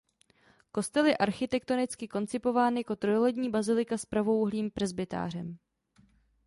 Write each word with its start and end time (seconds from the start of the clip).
Kostel 0.71 1.05
je 1.05 1.17
architektonicky 1.17 2.07
koncipován 2.07 2.77
jako 2.77 2.95
trojlodní 2.95 3.49
bazilika 3.49 3.97
s 3.97 4.05
pravoúhlým 4.05 4.71
presbytářem. 4.71 5.57